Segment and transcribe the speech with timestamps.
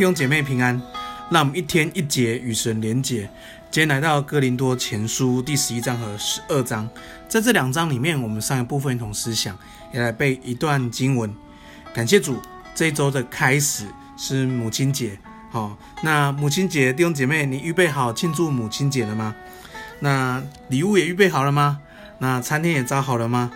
[0.00, 0.80] 弟兄姐妹平安，
[1.30, 3.28] 让我们一天一节与神连结。
[3.70, 6.88] 今天来到哥林多前书第十一章和十二章，
[7.28, 9.54] 在这两章里面，我们上一部分一同思想，
[9.92, 11.30] 也来背一段经文。
[11.92, 12.40] 感谢主，
[12.74, 13.84] 这一周的开始
[14.16, 15.18] 是母亲节。
[15.50, 19.36] 好，那母亲节，弟兄姐妹，你预备好庆祝母亲节了吗？
[19.98, 21.78] 那礼物也预备好了吗？
[22.20, 23.52] 那餐厅也找好了吗？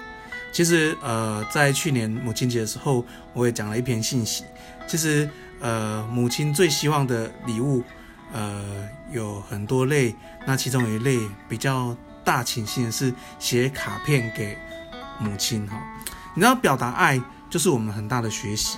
[0.53, 4.45] 其实，呃，在去年母亲节的时候，我也讲了一篇信息。
[4.87, 5.27] 其实，
[5.65, 7.83] 呃，母亲最希望的礼物，
[8.35, 10.15] 呃，有很多类。
[10.47, 11.19] 那其中有一类
[11.49, 14.59] 比较大倾向的是写卡片给
[15.19, 15.67] 母亲。
[15.67, 15.83] 哈，
[16.35, 17.19] 你知道，表达爱
[17.49, 18.77] 就是我们很大的学习。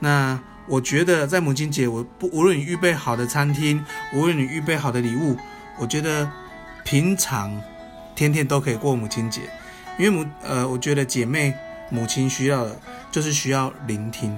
[0.00, 5.36] 那我觉得，在母亲节，我不无论你预备好的餐厅，无论你预备好的礼物，
[5.78, 6.28] 我觉得
[6.82, 7.62] 平常
[8.16, 9.42] 天天都可以过母亲节。
[10.00, 11.54] 因为母呃，我觉得姐妹
[11.90, 12.76] 母亲需要的
[13.12, 14.36] 就是需要聆听，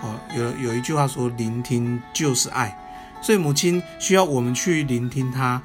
[0.00, 2.76] 好，有有一句话说，聆听就是爱，
[3.20, 5.60] 所以母亲需要我们去聆听她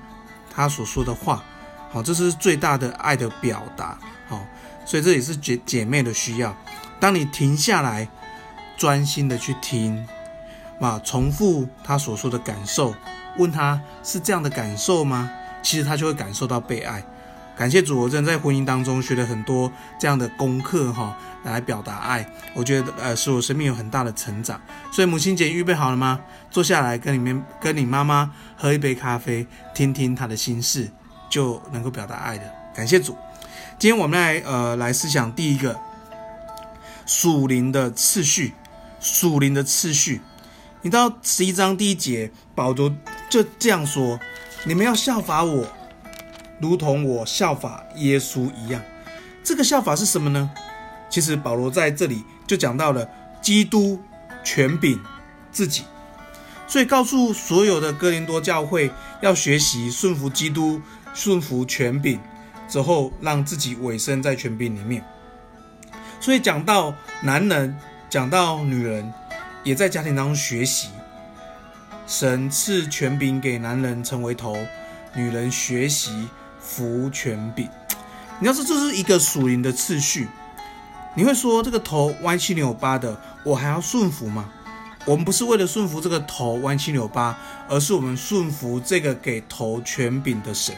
[0.54, 1.44] 她所说的话，
[1.92, 4.44] 好，这是最大的爱的表达，好，
[4.86, 6.56] 所以这也是姐姐妹的需要。
[7.00, 8.08] 当你停下来，
[8.76, 10.04] 专心的去听，
[10.80, 12.96] 啊，重复她所说的感受，
[13.38, 15.30] 问她是这样的感受吗？
[15.62, 17.04] 其实她就会感受到被爱。
[17.56, 22.28] 感谢主，我真的在婚姻当中学了很多这样的功课哈，来表达爱。
[22.56, 24.60] 我觉得呃，使我生命有很大的成长。
[24.92, 26.20] 所以母亲节预备好了吗？
[26.50, 30.90] 坐下来跟你们跟你妈妈喝一杯咖啡，听听她的心事，
[31.30, 32.44] 就能够表达爱的。
[32.76, 33.16] 感谢主。
[33.78, 35.80] 今天我们来呃来思想第一个
[37.06, 38.54] 属灵的次序，
[39.00, 40.22] 属灵的次序。
[40.82, 42.92] 你到十一章第一节，保罗
[43.30, 44.20] 就这样说：
[44.66, 45.68] 你们要效法我。
[46.64, 48.82] 如同我效法耶稣一样，
[49.44, 50.50] 这个效法是什么呢？
[51.10, 53.08] 其实保罗在这里就讲到了
[53.42, 54.02] 基督
[54.46, 54.98] 权柄
[55.52, 55.84] 自己，
[56.66, 58.90] 所以告诉所有的哥林多教会
[59.22, 60.82] 要学习顺服基督、
[61.14, 62.18] 顺服权柄
[62.70, 65.04] 之后，让自己委身在权柄里面。
[66.22, 67.78] 所以讲到男人，
[68.10, 69.14] 讲到女人，
[69.66, 70.88] 也在家庭当中学习，
[72.08, 74.58] 神赐权柄给男人成为头，
[75.14, 76.30] 女人学习。
[76.64, 77.68] 服权柄，
[78.40, 80.30] 你要说这是一个属灵的次序，
[81.14, 84.50] 你会说这个头歪七扭八的，我还要顺服吗？
[85.06, 87.38] 我们不是为了顺服这个头歪七扭八，
[87.68, 90.74] 而是我们顺服这个给头权柄的神，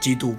[0.00, 0.34] 基督。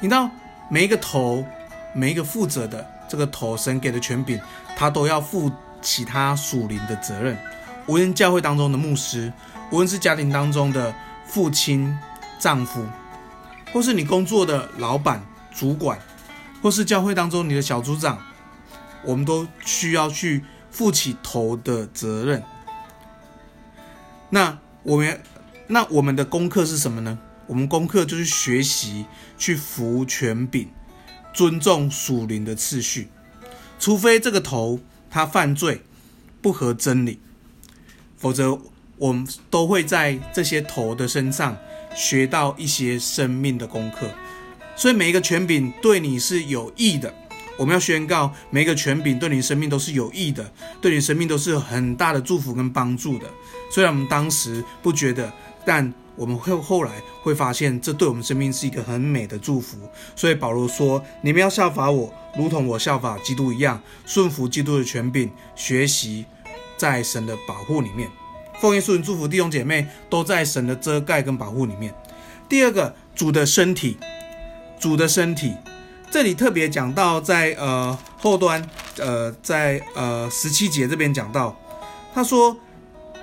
[0.00, 0.28] 你知道
[0.68, 1.46] 每一个头，
[1.94, 4.40] 每一个负责的这个头，神给的权柄，
[4.76, 5.50] 他都要负
[5.80, 7.38] 起他属灵的责任。
[7.86, 9.32] 无论教会当中的牧师，
[9.70, 10.92] 无论是家庭当中的
[11.24, 11.96] 父亲、
[12.40, 12.84] 丈夫。
[13.72, 15.98] 或是你工作的老板、主管，
[16.62, 18.18] 或是教会当中你的小组长，
[19.04, 22.42] 我们都需要去负起头的责任。
[24.30, 25.22] 那我们，
[25.66, 27.18] 那我们的功课是什么呢？
[27.46, 29.06] 我们功课就是学习
[29.38, 30.68] 去服权柄，
[31.32, 33.08] 尊重属灵的次序。
[33.78, 35.82] 除非这个头他犯罪
[36.42, 37.20] 不合真理，
[38.16, 38.58] 否则
[38.98, 41.56] 我们都会在这些头的身上。
[41.98, 44.06] 学到一些生命的功课，
[44.76, 47.10] 所以每一个权柄对你是有益的。
[47.56, 53.24] 我们要宣告，每一个权柄对你生命都是有益的，对你生命都是很大的祝福跟帮助的。
[53.72, 55.32] 虽然我们当时不觉得，
[55.64, 59.78] 但我们会后来会发现，这对我们生命是一个很美的祝福。
[60.14, 66.26] 所以保罗说：“你们要效法我，如同我效法基督一样，顺服基督的权柄，学习
[66.76, 68.06] 在神的保护里面。”
[68.60, 71.94] 奉耶稣祝福弟兄姐妹都在神的遮盖跟保护里面。
[72.48, 73.98] 第二个，主的身体，
[74.78, 75.54] 主的身体，
[76.10, 78.66] 这里特别讲到在呃后端，
[78.98, 81.56] 呃在呃十七节这边讲到，
[82.14, 82.56] 他说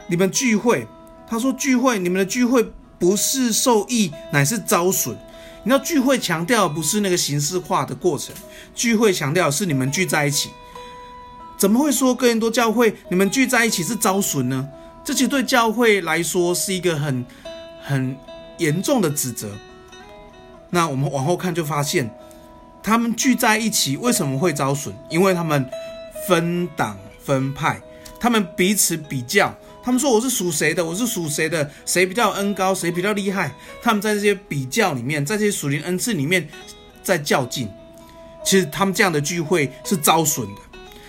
[0.08, 0.86] 你们聚会，
[1.28, 2.66] 他说聚会，你们的聚会
[3.00, 5.18] 不是受益，乃是遭损。
[5.64, 8.36] 你知道聚会强调不是那个形式化的过程，
[8.76, 10.50] 聚会强调是你们聚在一起。
[11.58, 14.68] 怎么会说哥林多教会你们聚在一起是遭损呢？
[15.04, 17.26] 这其实对教会来说是一个很
[17.82, 18.16] 很
[18.58, 19.52] 严重的指责。
[20.70, 22.10] 那我们往后看就发现，
[22.82, 24.94] 他们聚在一起为什么会遭损？
[25.10, 25.70] 因为他们
[26.28, 27.82] 分党分派，
[28.20, 29.54] 他们彼此比较，
[29.84, 33.52] 他们说我是属谁的，我是属谁的，谁比较恩高，谁比较厉害。
[33.82, 36.48] 他们在这些比较里面，在这些属灵恩赐里面
[37.04, 37.70] 在较劲。
[38.44, 40.62] 其实他们这样的聚会是遭损的，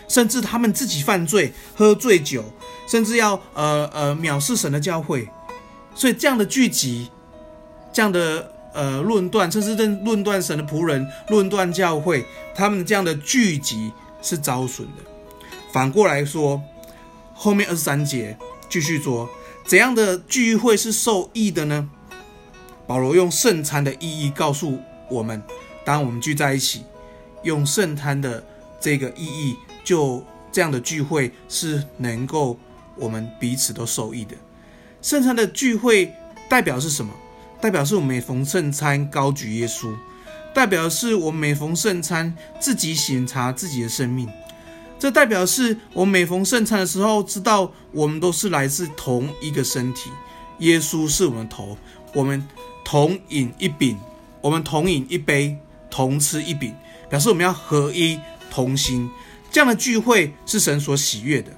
[0.09, 2.45] 甚至他们自己犯罪，喝醉酒。
[2.87, 5.29] 甚至要呃呃藐视神的教会，
[5.95, 7.11] 所以这样的聚集，
[7.93, 15.03] 这样的呃论断，甚至论论断神的仆人，论断教会，他们这样的聚集是遭损的。
[15.73, 16.63] 反过来说，
[17.35, 18.37] 后面二十三节
[18.69, 19.29] 继续说，
[19.67, 21.89] 怎样的聚会是受益的呢？
[22.87, 24.79] 保罗用圣餐的意义告诉
[25.11, 25.43] 我们：
[25.85, 26.85] 当我们聚在一起，
[27.43, 28.45] 用圣餐的
[28.79, 30.23] 这个意义，就
[30.53, 32.59] 这样的聚会是能够
[32.97, 34.35] 我们彼此都受益的。
[35.03, 36.13] 圣餐的聚会
[36.49, 37.13] 代表是什么？
[37.61, 39.95] 代表是我们每逢圣餐高举耶稣，
[40.55, 44.29] 代表是我每逢圣餐自己省察自己的生命。
[44.99, 50.11] 这代表是我每逢圣餐的时候，知道我们都是来自同一个身体，
[50.59, 51.77] 耶稣是我们的头，
[52.13, 52.47] 我们
[52.85, 53.99] 同饮一饼，
[54.41, 55.59] 我们同饮一杯，
[55.91, 56.75] 同吃一饼，
[57.09, 58.19] 表示我们要合一
[58.51, 59.11] 同心。
[59.51, 61.51] 这样的聚会是神所喜悦的，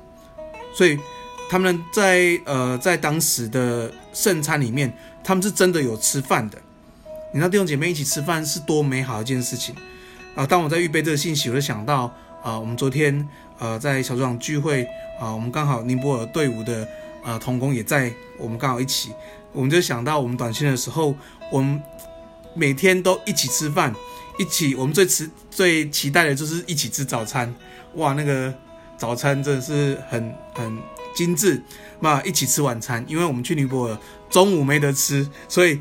[0.75, 0.99] 所以
[1.49, 6.59] 他们在呃在当时的圣餐里面，他们是真的有吃饭的。
[7.33, 9.75] 你知道弟兄姐妹一起吃饭是多美好一件事情
[10.35, 10.47] 啊！
[10.47, 12.11] 当我在预备这个信息，我就想到
[12.43, 13.29] 啊，我们昨天
[13.59, 14.85] 呃在小组长聚会
[15.21, 16.89] 啊，我们刚好尼泊尔队伍的
[17.25, 19.11] 呃同工也在，我们刚好一起。
[19.53, 21.15] 我们就想到，我们短信的时候，
[21.51, 21.83] 我们
[22.55, 23.95] 每天都一起吃饭，
[24.39, 24.75] 一起。
[24.75, 27.53] 我们最期最期待的就是一起吃早餐。
[27.95, 28.53] 哇，那个
[28.97, 30.79] 早餐真的是很很
[31.15, 31.63] 精致。
[32.01, 33.99] 那一起吃晚餐，因为我们去尼泊尔
[34.31, 35.81] 中午没得吃，所以。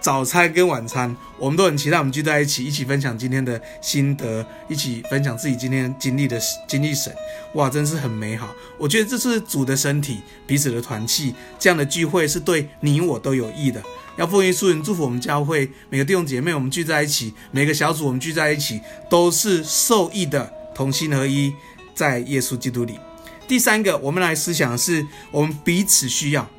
[0.00, 6.38] 早餐跟晚餐，我们都很期待，我们聚在一起，一起分享今天的心得，一起分享自己今天经历的
[6.68, 7.10] 经历神，
[7.54, 8.54] 哇，真是很美好。
[8.76, 13.82] 我觉得这是主的身体，彼此的团契，这样的聚会是对你我都有益的。
[14.18, 21.50] 要奉耶稣人祝福我们教会每个弟兄姐妹，我们聚在一起，每个小组我们聚在一起，都是受益的，同心合一，
[21.94, 22.98] 在耶稣基督里。
[23.46, 26.50] 第三个，我们来思想是，我们彼此需要，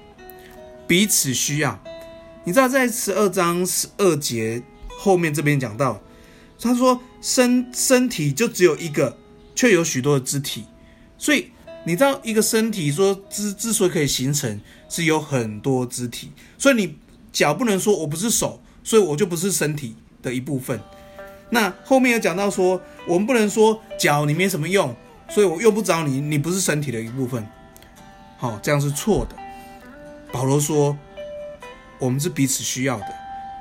[0.87, 1.79] 彼此需要。
[2.43, 4.61] 你知道在十二章十二节
[4.99, 5.99] 后面这边讲到，
[6.59, 9.17] 他说身身体就只有一个，
[9.55, 10.65] 却有许多的肢体，
[11.17, 11.49] 所以
[11.85, 16.95] 你知道一个身体说之之所以可以形成，是有很多肢体，所以你
[17.31, 20.79] 脚不能说我不是手，所以我就不是身体的一部分。
[21.49, 24.95] 那后面有讲到说，我们不能说脚你没什么用，
[25.29, 27.47] 所以我用不着你，你不是身体的一部分。
[28.37, 29.35] 好，这样是错的。
[30.31, 30.97] 保罗说。
[31.97, 33.05] 我们是彼此需要的，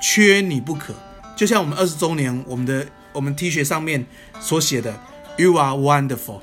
[0.02, 0.92] 缺你不可。
[1.36, 4.04] 就像我们二十周年，我们的我们 T 恤上面
[4.40, 4.92] 所写的
[5.36, 6.40] “You are wonderful”，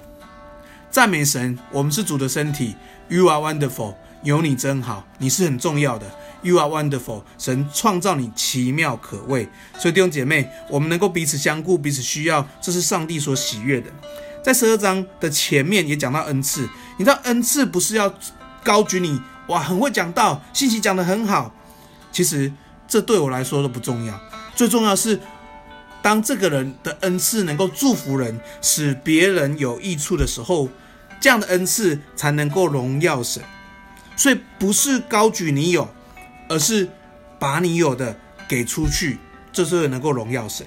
[0.90, 1.60] 赞美神。
[1.70, 2.78] 我们是主的身体
[3.10, 6.10] ，“You are wonderful”，有你真好，你是很重要的
[6.42, 7.24] ，“You are wonderful”。
[7.38, 13.92] 神创造你奇妙可畏，所以弟兄姐妹，我们能够彼此相顾、彼此需要，这是上帝所喜悦的。
[14.44, 16.68] 在十二章的前面也讲到恩赐，
[16.98, 18.14] 你知道恩赐不是要
[18.64, 21.54] 高举你，哇，很会讲道，信息讲得很好。
[22.12, 22.52] 其实
[22.88, 24.20] 这对我来说都不重要，
[24.56, 25.20] 最重要是
[26.02, 30.68] 当这个人的恩赐能够祝福人，使别人有益处的时候，
[31.20, 33.42] 这样的恩赐才能够荣耀神。
[34.18, 35.88] 所以不是高举你有，
[36.50, 36.90] 而是
[37.40, 38.16] 把你有的
[38.48, 39.18] 给出去，
[39.54, 40.66] 这是能够荣耀神。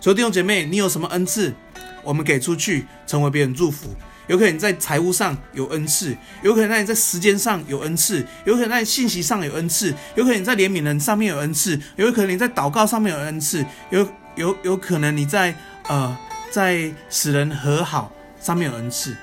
[0.00, 1.54] 所以弟兄姐妹，你有什么恩赐，
[2.02, 3.94] 我们给出去，成为别人祝福。
[4.28, 15.54] 有可能你在财务上有恩赐，有可能在你在时间上有恩赐，有可能在信息上有恩赐，有可能你在怜悯人上面有恩赐，有可能你在祷告上面有恩赐，有有有可能你在
[15.88, 16.16] 呃
[16.50, 19.16] 在使人和好上面有恩赐，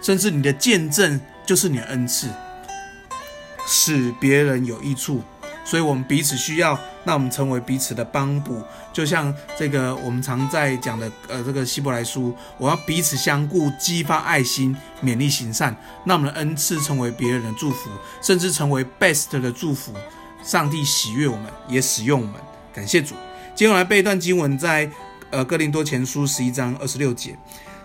[0.00, 2.28] 甚至你的见证就是你的恩赐，
[3.66, 5.22] 使别人有益处。
[5.64, 8.60] 所以，我们彼此需要，那我们成为彼此的帮补。
[8.92, 15.74] 就像这个我们常在讲的，呃，这个希伯来书，我要彼此相顾，激发爱心，勉励行善。
[16.04, 19.94] 那我们的恩赐成为别人的祝福，甚至成为 best 的祝福。
[20.44, 22.34] 上帝喜悦我们，也使用我们。
[22.74, 23.14] 感谢主。
[23.54, 24.90] 接下来背一段经文，在
[25.30, 27.38] 呃哥林多前书十一章二十六节，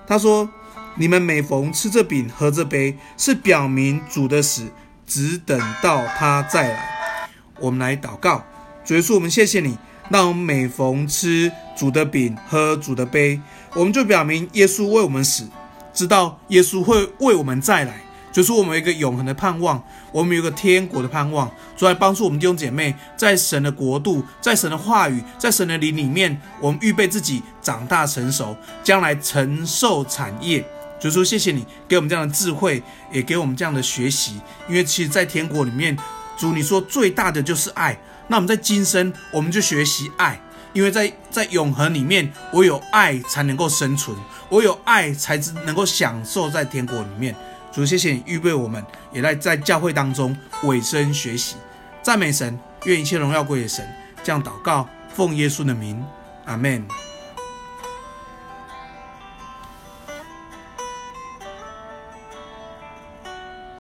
[0.08, 0.50] 他说
[0.98, 4.72] ：“你们每逢吃这饼、喝这杯，是表明主的死，
[5.06, 8.44] 只等到他再来。”我们来祷告，
[8.84, 9.78] 主耶稣，我们谢谢你。
[10.10, 13.40] 那我们每逢吃主的饼、喝主的杯，
[13.74, 15.48] 我们就表明耶稣为我们死，
[15.94, 18.02] 知道耶稣会为我们再来。
[18.32, 21.52] 就是我们有一个永恒的盼望，我们有一个天国的盼望。
[21.76, 30.64] 主来帮助我们弟兄姐妹，在神的国度，在神的话语，在神的灵里面，我们预备自己长大成熟，将来承受产业。
[31.00, 35.98] 主说，谢谢你给我们这样的智慧，也给我们这样的学习，因为其实，在天国里面。
[36.38, 37.98] 主，你说最大的就是爱，
[38.28, 40.40] 那我们在今生我们就学习爱，
[40.74, 44.16] 因为在在永恒里面，我有爱才能够生存，
[44.50, 47.36] 我有爱才能够享受在天国里面。
[47.72, 51.56] 主，谢谢你预备我们，也在在教会当中委身学习，
[52.02, 53.88] 赞美神，愿一切荣耀归给神。
[54.24, 56.04] 这样祷告，奉耶稣的名，
[56.46, 57.07] 阿门。